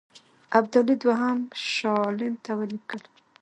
[0.57, 1.39] ابدالي دوهم
[1.73, 3.01] شاه عالم ته ولیکل.